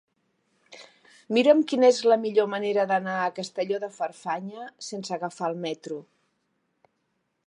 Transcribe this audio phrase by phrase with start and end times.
[1.37, 5.99] Mira'm quina és la millor manera d'anar a Castelló de Farfanya sense agafar el metro.